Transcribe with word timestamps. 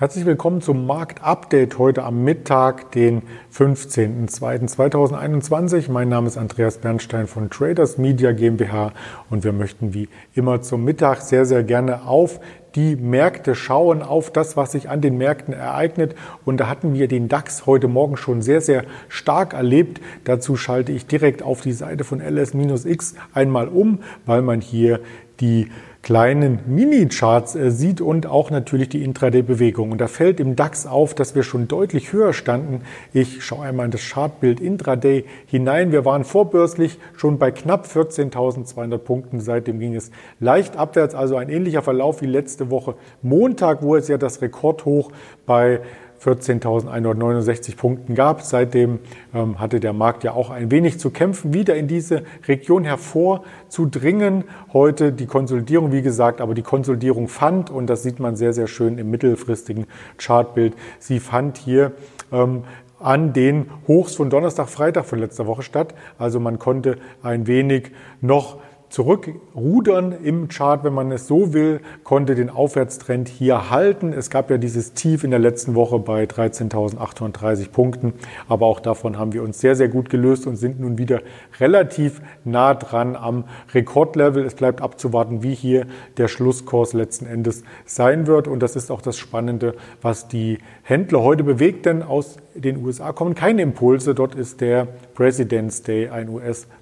Herzlich 0.00 0.26
willkommen 0.26 0.60
zum 0.60 0.86
Marktupdate 0.86 1.76
heute 1.76 2.04
am 2.04 2.22
Mittag, 2.22 2.92
den 2.92 3.22
15.02.2021. 3.52 5.90
Mein 5.90 6.08
Name 6.08 6.28
ist 6.28 6.36
Andreas 6.36 6.78
Bernstein 6.78 7.26
von 7.26 7.50
Traders 7.50 7.98
Media 7.98 8.30
GmbH 8.30 8.92
und 9.28 9.42
wir 9.42 9.52
möchten 9.52 9.94
wie 9.94 10.08
immer 10.36 10.62
zum 10.62 10.84
Mittag 10.84 11.22
sehr, 11.22 11.46
sehr 11.46 11.64
gerne 11.64 12.06
auf 12.06 12.38
die 12.76 12.94
Märkte 12.94 13.56
schauen, 13.56 14.02
auf 14.02 14.30
das, 14.30 14.56
was 14.56 14.70
sich 14.70 14.88
an 14.88 15.00
den 15.00 15.18
Märkten 15.18 15.52
ereignet. 15.52 16.14
Und 16.44 16.58
da 16.58 16.68
hatten 16.68 16.94
wir 16.94 17.08
den 17.08 17.28
DAX 17.28 17.66
heute 17.66 17.88
Morgen 17.88 18.16
schon 18.16 18.40
sehr, 18.40 18.60
sehr 18.60 18.84
stark 19.08 19.52
erlebt. 19.52 20.00
Dazu 20.22 20.54
schalte 20.54 20.92
ich 20.92 21.08
direkt 21.08 21.42
auf 21.42 21.62
die 21.62 21.72
Seite 21.72 22.04
von 22.04 22.20
LS-X 22.20 23.16
einmal 23.34 23.66
um, 23.66 23.98
weil 24.26 24.42
man 24.42 24.60
hier 24.60 25.00
die 25.40 25.66
kleinen 26.08 26.60
Mini-Charts 26.66 27.54
äh, 27.54 27.70
sieht 27.70 28.00
und 28.00 28.26
auch 28.26 28.50
natürlich 28.50 28.88
die 28.88 29.04
Intraday-Bewegung. 29.04 29.92
Und 29.92 30.00
da 30.00 30.08
fällt 30.08 30.40
im 30.40 30.56
DAX 30.56 30.86
auf, 30.86 31.14
dass 31.14 31.34
wir 31.34 31.42
schon 31.42 31.68
deutlich 31.68 32.14
höher 32.14 32.32
standen. 32.32 32.80
Ich 33.12 33.44
schaue 33.44 33.66
einmal 33.66 33.84
in 33.84 33.90
das 33.90 34.08
Chartbild 34.08 34.58
Intraday 34.58 35.26
hinein. 35.44 35.92
Wir 35.92 36.06
waren 36.06 36.24
vorbörslich 36.24 36.98
schon 37.14 37.38
bei 37.38 37.50
knapp 37.50 37.84
14.200 37.84 38.96
Punkten. 38.96 39.40
Seitdem 39.40 39.80
ging 39.80 39.94
es 39.94 40.10
leicht 40.40 40.78
abwärts, 40.78 41.14
also 41.14 41.36
ein 41.36 41.50
ähnlicher 41.50 41.82
Verlauf 41.82 42.22
wie 42.22 42.26
letzte 42.26 42.70
Woche 42.70 42.94
Montag, 43.20 43.82
wo 43.82 43.94
es 43.94 44.08
ja 44.08 44.16
das 44.16 44.40
Rekordhoch 44.40 45.12
bei 45.44 45.80
14.169 46.22 47.76
Punkten 47.76 48.14
gab. 48.14 48.42
Seitdem 48.42 48.98
ähm, 49.34 49.60
hatte 49.60 49.80
der 49.80 49.92
Markt 49.92 50.24
ja 50.24 50.32
auch 50.32 50.50
ein 50.50 50.70
wenig 50.70 50.98
zu 50.98 51.10
kämpfen, 51.10 51.54
wieder 51.54 51.76
in 51.76 51.88
diese 51.88 52.22
Region 52.46 52.84
hervorzudringen. 52.84 54.44
Heute 54.72 55.12
die 55.12 55.26
Konsolidierung, 55.26 55.92
wie 55.92 56.02
gesagt, 56.02 56.40
aber 56.40 56.54
die 56.54 56.62
Konsolidierung 56.62 57.28
fand, 57.28 57.70
und 57.70 57.88
das 57.88 58.02
sieht 58.02 58.20
man 58.20 58.36
sehr, 58.36 58.52
sehr 58.52 58.66
schön 58.66 58.98
im 58.98 59.10
mittelfristigen 59.10 59.86
Chartbild, 60.16 60.74
sie 60.98 61.20
fand 61.20 61.58
hier 61.58 61.92
ähm, 62.32 62.64
an 63.00 63.32
den 63.32 63.66
Hochs 63.86 64.14
von 64.14 64.30
Donnerstag, 64.30 64.68
Freitag 64.68 65.06
von 65.06 65.18
letzter 65.18 65.46
Woche 65.46 65.62
statt. 65.62 65.94
Also 66.18 66.40
man 66.40 66.58
konnte 66.58 66.98
ein 67.22 67.46
wenig 67.46 67.92
noch 68.20 68.58
zurückrudern 68.88 70.12
im 70.24 70.48
Chart, 70.48 70.82
wenn 70.84 70.94
man 70.94 71.12
es 71.12 71.26
so 71.26 71.52
will, 71.52 71.80
konnte 72.04 72.34
den 72.34 72.50
Aufwärtstrend 72.50 73.28
hier 73.28 73.70
halten. 73.70 74.12
Es 74.12 74.30
gab 74.30 74.50
ja 74.50 74.58
dieses 74.58 74.94
Tief 74.94 75.24
in 75.24 75.30
der 75.30 75.40
letzten 75.40 75.74
Woche 75.74 75.98
bei 75.98 76.24
13.830 76.24 77.70
Punkten, 77.70 78.14
aber 78.48 78.66
auch 78.66 78.80
davon 78.80 79.18
haben 79.18 79.32
wir 79.32 79.42
uns 79.42 79.60
sehr, 79.60 79.76
sehr 79.76 79.88
gut 79.88 80.10
gelöst 80.10 80.46
und 80.46 80.56
sind 80.56 80.80
nun 80.80 80.98
wieder 80.98 81.20
relativ 81.60 82.20
nah 82.44 82.74
dran 82.74 83.16
am 83.16 83.44
Rekordlevel. 83.74 84.44
Es 84.44 84.54
bleibt 84.54 84.80
abzuwarten, 84.80 85.42
wie 85.42 85.54
hier 85.54 85.86
der 86.16 86.28
Schlusskurs 86.28 86.92
letzten 86.92 87.26
Endes 87.26 87.64
sein 87.84 88.26
wird 88.26 88.48
und 88.48 88.60
das 88.60 88.76
ist 88.76 88.90
auch 88.90 89.02
das 89.02 89.18
Spannende, 89.18 89.74
was 90.00 90.28
die 90.28 90.58
Händler 90.82 91.22
heute 91.22 91.44
bewegt, 91.44 91.86
denn 91.86 92.02
aus 92.02 92.36
den 92.54 92.84
USA 92.84 93.12
kommen 93.12 93.34
keine 93.34 93.62
Impulse. 93.62 94.14
Dort 94.14 94.34
ist 94.34 94.60
der 94.60 94.88
President's 95.14 95.82
Day 95.82 96.08
ein 96.08 96.28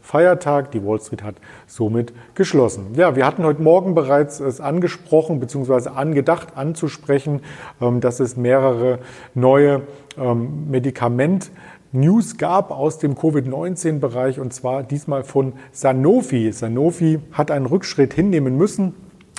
US-Feiertag. 0.06 0.70
Die 0.70 0.84
Wall 0.84 1.00
Street 1.00 1.22
hat 1.22 1.36
somit 1.66 2.12
geschlossen. 2.34 2.94
Ja, 2.94 3.16
wir 3.16 3.26
hatten 3.26 3.44
heute 3.44 3.62
Morgen 3.62 3.94
bereits 3.94 4.40
es 4.40 4.60
angesprochen 4.60 5.40
bzw. 5.40 5.90
angedacht 5.90 6.56
anzusprechen, 6.56 7.40
ähm, 7.80 8.00
dass 8.00 8.20
es 8.20 8.36
mehrere 8.36 9.00
neue 9.34 9.82
ähm, 10.18 10.70
Medikament 10.70 11.50
News 11.92 12.36
gab 12.36 12.72
aus 12.72 12.98
dem 12.98 13.16
Covid-19-Bereich 13.16 14.38
und 14.38 14.53
zwar 14.53 14.82
diesmal 14.82 15.25
von 15.25 15.54
Sanofi. 15.72 16.52
Sanofi 16.52 17.20
hat 17.32 17.50
einen 17.50 17.66
Rückschritt 17.66 18.12
hinnehmen 18.12 18.56
müssen 18.56 18.94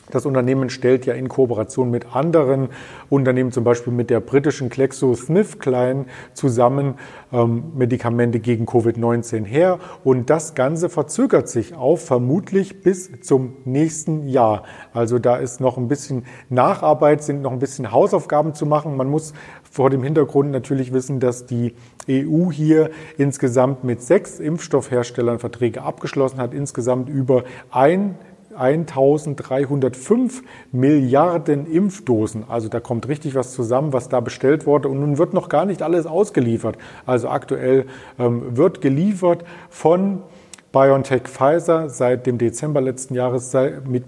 das 0.09 0.25
Unternehmen 0.25 0.69
stellt 0.69 1.06
ja 1.06 1.13
in 1.13 1.28
Kooperation 1.28 1.91
mit 1.91 2.16
anderen 2.16 2.69
Unternehmen, 3.09 3.51
zum 3.51 3.63
Beispiel 3.63 3.91
mit 3.91 4.09
der 4.09 4.19
britischen 4.22 4.69
GlaxoSmithKline, 4.69 6.06
zusammen 6.34 6.95
ähm, 7.34 7.72
Medikamente 7.75 8.40
gegen 8.40 8.66
Covid-19 8.66 9.44
her. 9.44 9.79
Und 10.03 10.29
das 10.29 10.56
Ganze 10.56 10.90
verzögert 10.90 11.50
sich 11.50 11.75
auf 11.75 12.06
vermutlich 12.06 12.81
bis 12.81 13.19
zum 13.22 13.53
nächsten 13.66 14.28
Jahr. 14.28 14.63
Also 14.94 15.19
da 15.19 15.38
ist 15.38 15.59
noch 15.59 15.78
ein 15.78 15.88
bisschen 15.88 16.25
Nacharbeit, 16.50 17.24
sind 17.24 17.41
noch 17.41 17.51
ein 17.51 17.59
bisschen 17.59 17.91
Hausaufgaben 17.91 18.53
zu 18.53 18.66
machen. 18.66 18.95
Man 18.95 19.09
muss 19.09 19.34
vor 19.69 19.89
dem 19.89 20.03
Hintergrund 20.03 20.51
natürlich 20.51 20.94
wissen, 20.94 21.19
dass 21.19 21.45
die 21.45 21.74
EU 22.09 22.51
hier 22.51 22.91
insgesamt 23.18 23.84
mit 23.84 24.01
sechs 24.01 24.39
Impfstoffherstellern 24.39 25.39
Verträge 25.39 25.81
abgeschlossen 25.81 26.39
hat, 26.39 26.53
insgesamt 26.53 27.09
über 27.09 27.44
ein 27.72 28.16
1305 28.57 30.44
Milliarden 30.72 31.66
Impfdosen. 31.66 32.44
Also 32.47 32.69
da 32.69 32.79
kommt 32.79 33.07
richtig 33.07 33.35
was 33.35 33.53
zusammen, 33.53 33.94
was 33.94 34.09
da 34.09 34.19
bestellt 34.19 34.66
wurde. 34.66 34.90
Und 34.90 35.00
nun 35.00 35.18
wird 35.18 35.34
noch 35.34 35.50
gar 35.50 35.66
nicht 35.66 35.81
alles 35.81 36.06
ausgeliefert. 36.06 36.78
Also 37.06 37.29
aktuell 37.29 37.85
ähm, 38.19 38.57
wird 38.57 38.81
geliefert 38.81 39.44
von 39.69 40.23
BioNTech 40.72 41.24
Pfizer 41.24 41.90
seit 41.90 42.28
dem 42.28 42.38
Dezember 42.38 42.82
letzten 42.82 43.16
Jahres, 43.16 43.56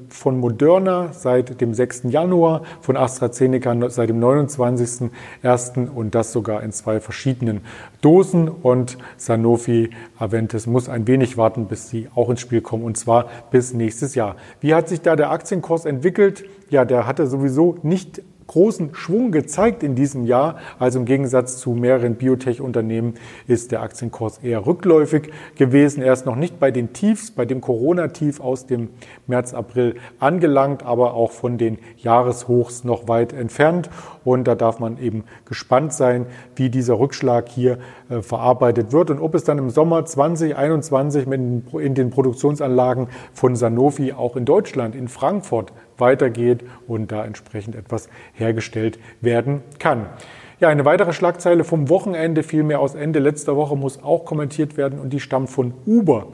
von 0.09 0.39
Moderna 0.39 1.13
seit 1.13 1.61
dem 1.61 1.73
6. 1.73 2.03
Januar, 2.09 2.63
von 2.81 2.97
AstraZeneca 2.97 3.89
seit 3.89 4.09
dem 4.09 4.19
29.01. 4.19 5.89
und 5.89 6.15
das 6.15 6.33
sogar 6.33 6.61
in 6.61 6.71
zwei 6.71 6.99
verschiedenen 6.99 7.61
Dosen. 8.01 8.49
Und 8.49 8.97
Sanofi 9.17 9.91
Aventis 10.17 10.67
muss 10.67 10.89
ein 10.89 11.07
wenig 11.07 11.37
warten, 11.37 11.67
bis 11.67 11.89
sie 11.89 12.09
auch 12.13 12.29
ins 12.29 12.41
Spiel 12.41 12.61
kommen 12.61 12.83
und 12.83 12.97
zwar 12.97 13.27
bis 13.51 13.73
nächstes 13.73 14.15
Jahr. 14.15 14.35
Wie 14.59 14.75
hat 14.75 14.89
sich 14.89 15.01
da 15.01 15.15
der 15.15 15.31
Aktienkurs 15.31 15.85
entwickelt? 15.85 16.43
Ja, 16.69 16.83
der 16.83 17.07
hatte 17.07 17.25
sowieso 17.27 17.77
nicht 17.83 18.21
großen 18.49 18.95
Schwung 18.95 19.31
gezeigt 19.31 19.83
in 19.83 19.95
diesem 19.95 20.25
Jahr. 20.25 20.57
Also 20.79 20.99
im 20.99 21.05
Gegensatz 21.05 21.57
zu 21.57 21.71
mehreren 21.71 22.15
Biotech-Unternehmen 22.15 23.13
ist 23.47 23.71
der 23.71 23.81
Aktienkurs 23.81 24.39
eher 24.39 24.65
rückläufig 24.65 25.31
gewesen. 25.55 26.01
Er 26.01 26.13
ist 26.13 26.25
noch 26.25 26.35
nicht 26.35 26.59
bei 26.59 26.71
den 26.71 26.91
Tiefs, 26.91 27.31
bei 27.31 27.45
dem 27.45 27.61
Corona-Tief 27.61 28.39
aus 28.39 28.65
dem 28.65 28.89
März, 29.27 29.53
April 29.53 29.95
angelangt, 30.19 30.83
aber 30.83 31.13
auch 31.13 31.31
von 31.31 31.57
den 31.57 31.77
Jahreshochs 31.97 32.83
noch 32.83 33.07
weit 33.07 33.33
entfernt. 33.33 33.89
Und 34.25 34.47
da 34.47 34.55
darf 34.55 34.79
man 34.79 34.97
eben 34.99 35.25
gespannt 35.45 35.93
sein, 35.93 36.25
wie 36.55 36.69
dieser 36.69 36.99
Rückschlag 36.99 37.49
hier 37.49 37.77
äh, 38.09 38.21
verarbeitet 38.21 38.91
wird 38.91 39.11
und 39.11 39.19
ob 39.19 39.35
es 39.35 39.43
dann 39.43 39.59
im 39.59 39.69
Sommer 39.69 40.05
2021 40.05 41.27
in 41.27 41.93
den 41.93 42.09
Produktionsanlagen 42.09 43.07
von 43.33 43.55
Sanofi 43.55 44.13
auch 44.13 44.35
in 44.35 44.45
Deutschland, 44.45 44.95
in 44.95 45.07
Frankfurt 45.07 45.71
weitergeht 45.99 46.63
und 46.87 47.11
da 47.11 47.25
entsprechend 47.25 47.75
etwas 47.75 48.09
hergestellt 48.33 48.99
werden 49.21 49.61
kann. 49.79 50.07
Ja, 50.59 50.67
eine 50.67 50.83
weitere 50.83 51.13
Schlagzeile 51.13 51.63
vom 51.63 51.87
Wochenende, 51.87 52.43
vielmehr 52.43 52.81
aus 52.81 52.93
Ende 52.93 53.19
letzter 53.19 53.55
Woche, 53.55 53.77
muss 53.77 54.03
auch 54.03 54.25
kommentiert 54.25 54.75
werden 54.75 54.99
und 54.99 55.11
die 55.11 55.21
stammt 55.21 55.49
von 55.49 55.73
Uber. 55.85 56.27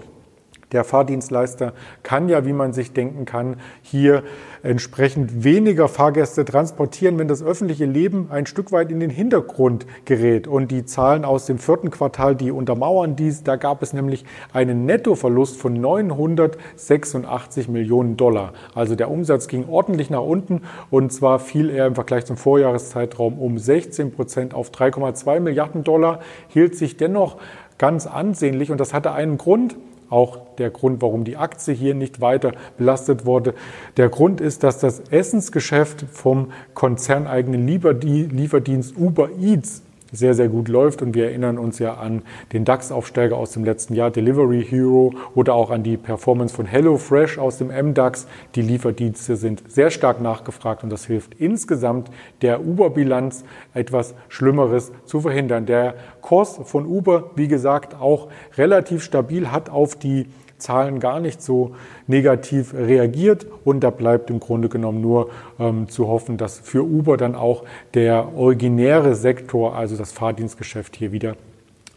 Der 0.75 0.83
Fahrdienstleister 0.83 1.71
kann 2.03 2.27
ja, 2.27 2.45
wie 2.45 2.51
man 2.51 2.73
sich 2.73 2.91
denken 2.91 3.23
kann, 3.23 3.55
hier 3.81 4.23
entsprechend 4.61 5.45
weniger 5.45 5.87
Fahrgäste 5.87 6.43
transportieren, 6.43 7.17
wenn 7.17 7.29
das 7.29 7.41
öffentliche 7.41 7.85
Leben 7.85 8.27
ein 8.29 8.45
Stück 8.45 8.73
weit 8.73 8.91
in 8.91 8.99
den 8.99 9.09
Hintergrund 9.09 9.85
gerät. 10.03 10.49
Und 10.49 10.71
die 10.71 10.83
Zahlen 10.83 11.23
aus 11.23 11.45
dem 11.45 11.59
vierten 11.59 11.91
Quartal, 11.91 12.35
die 12.35 12.51
untermauern 12.51 13.15
dies, 13.15 13.43
da 13.43 13.55
gab 13.55 13.83
es 13.83 13.93
nämlich 13.93 14.25
einen 14.51 14.85
Nettoverlust 14.85 15.55
von 15.55 15.79
986 15.79 17.69
Millionen 17.69 18.17
Dollar. 18.17 18.51
Also 18.73 18.95
der 18.95 19.09
Umsatz 19.09 19.47
ging 19.47 19.69
ordentlich 19.69 20.09
nach 20.09 20.23
unten 20.23 20.63
und 20.91 21.13
zwar 21.13 21.39
fiel 21.39 21.69
er 21.69 21.87
im 21.87 21.95
Vergleich 21.95 22.25
zum 22.25 22.35
Vorjahreszeitraum 22.35 23.39
um 23.39 23.57
16 23.57 24.11
Prozent 24.11 24.53
auf 24.53 24.71
3,2 24.71 25.39
Milliarden 25.39 25.85
Dollar, 25.85 26.19
hielt 26.49 26.75
sich 26.75 26.97
dennoch 26.97 27.37
ganz 27.77 28.07
ansehnlich 28.07 28.71
und 28.71 28.79
das 28.79 28.93
hatte 28.93 29.13
einen 29.13 29.37
Grund 29.37 29.77
auch 30.09 30.55
der 30.57 30.69
Grund, 30.69 31.01
warum 31.01 31.23
die 31.23 31.37
Aktie 31.37 31.73
hier 31.73 31.95
nicht 31.95 32.21
weiter 32.21 32.53
belastet 32.77 33.25
wurde. 33.25 33.53
Der 33.97 34.09
Grund 34.09 34.41
ist, 34.41 34.63
dass 34.63 34.79
das 34.79 34.99
Essensgeschäft 35.11 36.05
vom 36.11 36.51
konzerneigenen 36.73 37.67
Lieferdienst 37.67 38.97
Uber 38.97 39.29
Eats 39.39 39.81
sehr, 40.11 40.33
sehr 40.33 40.49
gut 40.49 40.67
läuft. 40.67 41.01
Und 41.01 41.15
wir 41.15 41.25
erinnern 41.25 41.57
uns 41.57 41.79
ja 41.79 41.95
an 41.95 42.23
den 42.53 42.65
DAX-Aufsteiger 42.65 43.37
aus 43.37 43.51
dem 43.51 43.63
letzten 43.63 43.93
Jahr, 43.93 44.11
Delivery 44.11 44.63
Hero, 44.63 45.13
oder 45.33 45.53
auch 45.53 45.71
an 45.71 45.83
die 45.83 45.97
Performance 45.97 46.55
von 46.55 46.65
HelloFresh 46.65 47.37
aus 47.37 47.57
dem 47.57 47.67
MDAX. 47.67 48.27
Die 48.55 48.61
Lieferdienste 48.61 49.35
sind 49.35 49.63
sehr 49.67 49.91
stark 49.91 50.21
nachgefragt 50.21 50.83
und 50.83 50.89
das 50.89 51.05
hilft 51.05 51.35
insgesamt 51.35 52.09
der 52.41 52.65
Uber-Bilanz 52.65 53.43
etwas 53.73 54.15
Schlimmeres 54.29 54.91
zu 55.05 55.21
verhindern. 55.21 55.65
Der 55.65 55.95
Kurs 56.21 56.59
von 56.63 56.85
Uber, 56.85 57.31
wie 57.35 57.47
gesagt, 57.47 57.99
auch 57.99 58.29
relativ 58.57 59.03
stabil, 59.03 59.51
hat 59.51 59.69
auf 59.69 59.95
die 59.95 60.27
Zahlen 60.57 60.99
gar 60.99 61.19
nicht 61.19 61.41
so 61.41 61.75
negativ 62.07 62.73
reagiert. 62.73 63.45
Und 63.63 63.81
da 63.81 63.89
bleibt 63.89 64.29
im 64.29 64.39
Grunde 64.39 64.69
genommen 64.69 65.01
nur 65.01 65.29
ähm, 65.59 65.89
zu 65.89 66.07
hoffen, 66.07 66.37
dass 66.37 66.59
für 66.59 66.83
Uber 66.83 67.17
dann 67.17 67.35
auch 67.35 67.63
der 67.93 68.35
originäre 68.35 69.15
Sektor, 69.15 69.75
also 69.75 69.97
das 69.97 70.11
Fahrdienstgeschäft 70.11 70.95
hier 70.95 71.11
wieder 71.11 71.35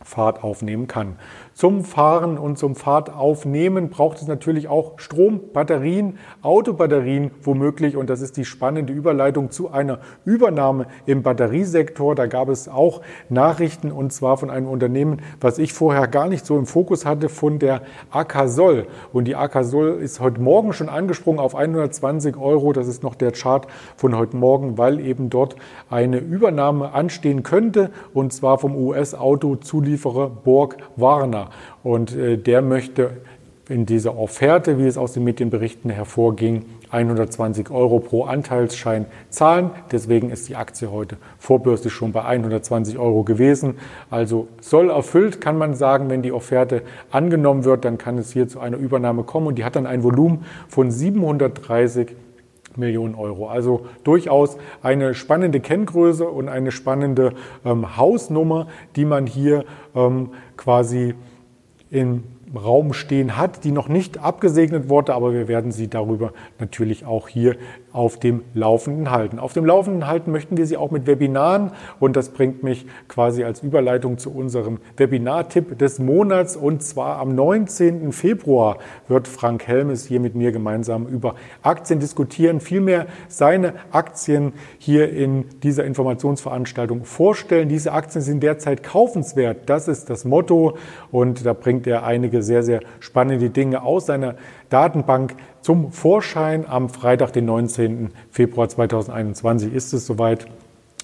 Fahrt 0.08 0.42
aufnehmen 0.42 0.86
kann. 0.86 1.16
Zum 1.52 1.84
Fahren 1.84 2.38
und 2.38 2.56
zum 2.56 2.74
Fahrtaufnehmen 2.74 3.90
braucht 3.90 4.22
es 4.22 4.26
natürlich 4.26 4.68
auch 4.68 4.98
Strom, 4.98 5.40
Batterien, 5.52 6.18
Autobatterien 6.40 7.30
womöglich. 7.42 7.96
Und 7.96 8.08
das 8.08 8.22
ist 8.22 8.38
die 8.38 8.46
spannende 8.46 8.92
Überleitung 8.92 9.50
zu 9.50 9.70
einer 9.70 9.98
Übernahme 10.24 10.86
im 11.04 11.22
Batteriesektor. 11.22 12.14
Da 12.14 12.26
gab 12.26 12.48
es 12.48 12.68
auch 12.68 13.02
Nachrichten 13.28 13.92
und 13.92 14.12
zwar 14.12 14.38
von 14.38 14.48
einem 14.50 14.68
Unternehmen, 14.68 15.20
was 15.40 15.58
ich 15.58 15.74
vorher 15.74 16.08
gar 16.08 16.28
nicht 16.28 16.46
so 16.46 16.56
im 16.56 16.64
Fokus 16.64 17.04
hatte, 17.04 17.28
von 17.28 17.58
der 17.58 17.82
Akasol. 18.10 18.86
Und 19.12 19.26
die 19.26 19.36
Akasol 19.36 19.98
ist 20.00 20.20
heute 20.20 20.40
Morgen 20.40 20.72
schon 20.72 20.88
angesprungen 20.88 21.38
auf 21.38 21.54
120 21.54 22.38
Euro. 22.38 22.72
Das 22.72 22.88
ist 22.88 23.02
noch 23.02 23.14
der 23.14 23.32
Chart 23.32 23.66
von 23.96 24.16
heute 24.16 24.36
Morgen, 24.36 24.78
weil 24.78 25.00
eben 25.00 25.28
dort 25.28 25.56
eine 25.90 26.18
Übernahme 26.18 26.94
anstehen 26.94 27.42
könnte 27.42 27.90
und 28.14 28.32
zwar 28.32 28.58
vom 28.58 28.74
US-Autozulieferer 28.74 29.97
Borg 29.98 30.76
Warner. 30.96 31.50
Und 31.82 32.14
äh, 32.16 32.36
der 32.36 32.62
möchte 32.62 33.10
in 33.68 33.84
dieser 33.84 34.18
Offerte, 34.18 34.78
wie 34.78 34.86
es 34.86 34.96
aus 34.96 35.12
den 35.12 35.24
Medienberichten 35.24 35.90
hervorging, 35.90 36.64
120 36.90 37.70
Euro 37.70 37.98
pro 37.98 38.24
Anteilsschein 38.24 39.04
zahlen. 39.28 39.70
Deswegen 39.92 40.30
ist 40.30 40.48
die 40.48 40.56
Aktie 40.56 40.90
heute 40.90 41.18
vorbörslich 41.38 41.92
schon 41.92 42.12
bei 42.12 42.24
120 42.24 42.98
Euro 42.98 43.24
gewesen. 43.24 43.74
Also 44.10 44.48
soll 44.60 44.88
erfüllt, 44.88 45.42
kann 45.42 45.58
man 45.58 45.74
sagen, 45.74 46.08
wenn 46.08 46.22
die 46.22 46.32
Offerte 46.32 46.82
angenommen 47.10 47.64
wird, 47.64 47.84
dann 47.84 47.98
kann 47.98 48.16
es 48.16 48.32
hier 48.32 48.48
zu 48.48 48.58
einer 48.60 48.78
Übernahme 48.78 49.22
kommen. 49.22 49.46
Und 49.46 49.56
die 49.56 49.64
hat 49.64 49.76
dann 49.76 49.86
ein 49.86 50.02
Volumen 50.02 50.46
von 50.68 50.90
730 50.90 52.16
Millionen 52.78 53.14
Euro. 53.14 53.48
Also 53.48 53.86
durchaus 54.04 54.56
eine 54.82 55.14
spannende 55.14 55.60
Kenngröße 55.60 56.28
und 56.28 56.48
eine 56.48 56.72
spannende 56.72 57.32
ähm, 57.64 57.96
Hausnummer, 57.96 58.68
die 58.96 59.04
man 59.04 59.26
hier 59.26 59.64
ähm, 59.94 60.30
quasi 60.56 61.14
im 61.90 62.24
Raum 62.54 62.92
stehen 62.92 63.36
hat, 63.36 63.64
die 63.64 63.72
noch 63.72 63.88
nicht 63.88 64.18
abgesegnet 64.18 64.88
wurde, 64.88 65.14
aber 65.14 65.32
wir 65.32 65.48
werden 65.48 65.70
Sie 65.70 65.88
darüber 65.88 66.32
natürlich 66.58 67.04
auch 67.04 67.28
hier 67.28 67.56
auf 67.98 68.16
dem 68.16 68.44
Laufenden 68.54 69.10
halten. 69.10 69.40
Auf 69.40 69.54
dem 69.54 69.66
Laufenden 69.66 70.06
halten 70.06 70.30
möchten 70.30 70.56
wir 70.56 70.66
Sie 70.66 70.76
auch 70.76 70.92
mit 70.92 71.08
Webinaren 71.08 71.72
und 71.98 72.14
das 72.14 72.28
bringt 72.28 72.62
mich 72.62 72.86
quasi 73.08 73.42
als 73.42 73.60
Überleitung 73.60 74.18
zu 74.18 74.32
unserem 74.32 74.78
Webinar-Tipp 74.96 75.76
des 75.76 75.98
Monats 75.98 76.54
und 76.54 76.84
zwar 76.84 77.18
am 77.18 77.34
19. 77.34 78.12
Februar 78.12 78.78
wird 79.08 79.26
Frank 79.26 79.66
Helmes 79.66 80.06
hier 80.06 80.20
mit 80.20 80.36
mir 80.36 80.52
gemeinsam 80.52 81.08
über 81.08 81.34
Aktien 81.62 81.98
diskutieren, 81.98 82.60
vielmehr 82.60 83.08
seine 83.26 83.72
Aktien 83.90 84.52
hier 84.78 85.10
in 85.10 85.46
dieser 85.64 85.84
Informationsveranstaltung 85.84 87.02
vorstellen. 87.02 87.68
Diese 87.68 87.90
Aktien 87.90 88.22
sind 88.22 88.44
derzeit 88.44 88.84
kaufenswert, 88.84 89.68
das 89.68 89.88
ist 89.88 90.08
das 90.08 90.24
Motto 90.24 90.76
und 91.10 91.44
da 91.44 91.52
bringt 91.52 91.88
er 91.88 92.04
einige 92.04 92.44
sehr, 92.44 92.62
sehr 92.62 92.78
spannende 93.00 93.50
Dinge 93.50 93.82
aus 93.82 94.06
seiner 94.06 94.36
Datenbank 94.70 95.34
zum 95.60 95.92
Vorschein. 95.92 96.66
Am 96.68 96.88
Freitag, 96.88 97.32
den 97.32 97.46
19. 97.46 98.10
Februar 98.30 98.68
2021 98.68 99.72
ist 99.72 99.92
es 99.92 100.06
soweit. 100.06 100.46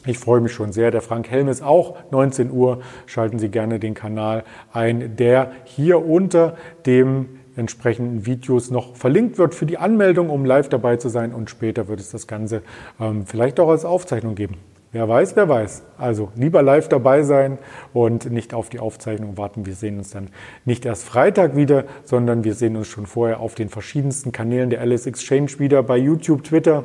Ich 0.06 0.18
freue 0.18 0.40
mich 0.40 0.52
schon 0.52 0.72
sehr. 0.72 0.90
Der 0.90 1.00
Frank 1.00 1.30
Helm 1.30 1.48
ist 1.48 1.62
auch 1.62 1.96
19 2.10 2.50
Uhr. 2.50 2.80
Schalten 3.06 3.38
Sie 3.38 3.48
gerne 3.48 3.78
den 3.78 3.94
Kanal 3.94 4.44
ein, 4.72 5.16
der 5.16 5.52
hier 5.64 6.04
unter 6.04 6.56
dem 6.84 7.40
entsprechenden 7.56 8.26
Videos 8.26 8.70
noch 8.70 8.96
verlinkt 8.96 9.38
wird 9.38 9.54
für 9.54 9.64
die 9.64 9.78
Anmeldung, 9.78 10.28
um 10.28 10.44
live 10.44 10.68
dabei 10.68 10.96
zu 10.96 11.08
sein. 11.08 11.32
Und 11.32 11.48
später 11.48 11.88
wird 11.88 12.00
es 12.00 12.10
das 12.10 12.26
Ganze 12.26 12.62
ähm, 13.00 13.26
vielleicht 13.26 13.60
auch 13.60 13.68
als 13.68 13.84
Aufzeichnung 13.84 14.34
geben. 14.34 14.56
Wer 14.94 15.08
weiß, 15.08 15.34
wer 15.34 15.48
weiß. 15.48 15.82
Also 15.98 16.28
lieber 16.36 16.62
live 16.62 16.88
dabei 16.88 17.24
sein 17.24 17.58
und 17.92 18.30
nicht 18.30 18.54
auf 18.54 18.68
die 18.68 18.78
Aufzeichnung 18.78 19.36
warten. 19.36 19.66
Wir 19.66 19.74
sehen 19.74 19.98
uns 19.98 20.10
dann 20.10 20.28
nicht 20.64 20.86
erst 20.86 21.02
Freitag 21.02 21.56
wieder, 21.56 21.82
sondern 22.04 22.44
wir 22.44 22.54
sehen 22.54 22.76
uns 22.76 22.86
schon 22.86 23.06
vorher 23.06 23.40
auf 23.40 23.56
den 23.56 23.70
verschiedensten 23.70 24.30
Kanälen 24.30 24.70
der 24.70 24.80
Alice 24.80 25.06
Exchange 25.06 25.58
wieder 25.58 25.82
bei 25.82 25.96
YouTube, 25.96 26.44
Twitter, 26.44 26.84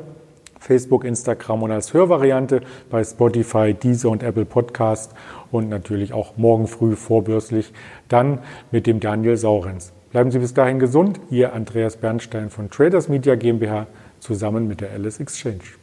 Facebook, 0.59 1.03
Instagram 1.03 1.61
und 1.61 1.71
als 1.71 1.93
Hörvariante 1.93 2.61
bei 2.89 3.03
Spotify, 3.03 3.75
Deezer 3.75 4.09
und 4.09 4.23
Apple 4.23 4.45
Podcast 4.45 5.13
und 5.51 5.69
natürlich 5.69 6.11
auch 6.11 6.35
morgen 6.35 6.65
früh 6.65 6.95
vorbörslich 6.95 7.73
dann 8.07 8.39
mit 8.71 8.87
dem 8.87 8.99
Daniel 8.99 9.37
Saurenz. 9.37 9.93
Bleiben 10.09 10.31
Sie 10.31 10.39
bis 10.39 10.55
dahin 10.55 10.79
gesund. 10.79 11.19
Ihr 11.29 11.53
Andreas 11.53 11.97
Bernstein 11.97 12.49
von 12.49 12.71
Traders 12.71 13.07
Media 13.07 13.35
GmbH 13.35 13.85
zusammen 14.19 14.67
mit 14.67 14.81
der 14.81 14.93
Alice 14.93 15.19
Exchange. 15.19 15.78